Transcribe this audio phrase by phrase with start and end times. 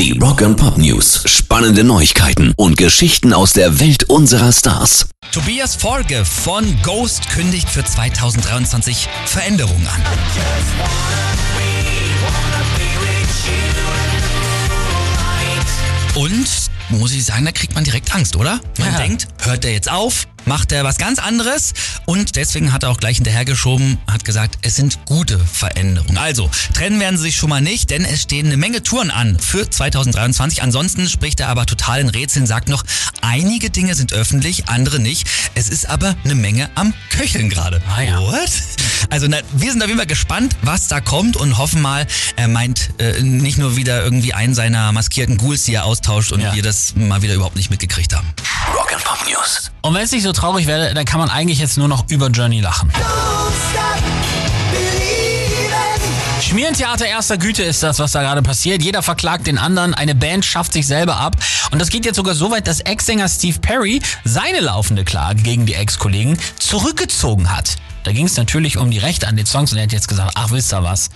[0.00, 1.24] Die Rock and Pop News.
[1.26, 5.10] Spannende Neuigkeiten und Geschichten aus der Welt unserer Stars.
[5.30, 10.02] Tobias Forge von Ghost kündigt für 2023 Veränderungen an.
[16.14, 18.60] Und muss ich sagen, da kriegt man direkt Angst, oder?
[18.78, 18.98] Man Ja.
[18.98, 20.26] denkt, hört der jetzt auf?
[20.46, 21.74] Macht er was ganz anderes?
[22.06, 26.16] Und deswegen hat er auch gleich hinterhergeschoben, hat gesagt, es sind gute Veränderungen.
[26.16, 29.38] Also, trennen werden sie sich schon mal nicht, denn es stehen eine Menge Touren an
[29.38, 30.62] für 2023.
[30.62, 32.84] Ansonsten spricht er aber total in Rätseln, sagt noch,
[33.20, 35.28] einige Dinge sind öffentlich, andere nicht.
[35.54, 37.82] Es ist aber eine Menge am Köcheln gerade.
[37.94, 38.18] Ah ja.
[38.20, 38.50] What?
[39.08, 42.48] Also na, wir sind auf jeden Fall gespannt, was da kommt und hoffen mal, er
[42.48, 46.54] meint äh, nicht nur wieder irgendwie einen seiner maskierten Ghouls, die er austauscht und Ja.
[46.54, 48.28] wir das mal wieder überhaupt nicht mitgekriegt haben.
[48.74, 49.70] Rock and Pop News.
[49.82, 52.28] Und wenn es nicht so traurig wäre, dann kann man eigentlich jetzt nur noch über
[52.28, 52.90] Journey lachen.
[56.42, 58.82] Schmierentheater erster Güte ist das, was da gerade passiert.
[58.82, 61.36] Jeder verklagt den anderen, eine Band schafft sich selber ab.
[61.70, 65.66] Und das geht jetzt sogar so weit, dass Ex-Sänger Steve Perry seine laufende Klage gegen
[65.66, 67.76] die Ex-Kollegen zurückgezogen hat.
[68.02, 70.32] Da ging es natürlich um die Rechte an den Songs und er hat jetzt gesagt,
[70.34, 71.10] ach wisst ihr was,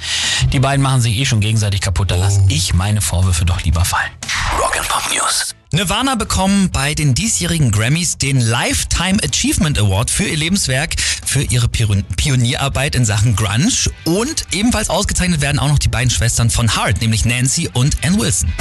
[0.52, 3.84] die beiden machen sich eh schon gegenseitig kaputt, da lasse ich meine Vorwürfe doch lieber
[3.84, 4.10] fallen.
[4.58, 5.54] Rock and Pop News.
[5.72, 11.66] Nirvana bekommen bei den diesjährigen Grammys den Lifetime Achievement Award für ihr Lebenswerk, für ihre
[11.66, 13.72] Pion- Pionierarbeit in Sachen Grunge.
[14.04, 18.20] Und ebenfalls ausgezeichnet werden auch noch die beiden Schwestern von Hart, nämlich Nancy und Ann
[18.20, 18.52] Wilson.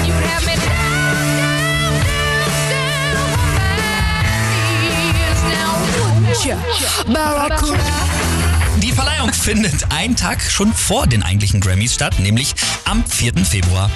[8.82, 13.34] Die Verleihung findet einen Tag schon vor den eigentlichen Grammys statt, nämlich am 4.
[13.46, 13.90] Februar.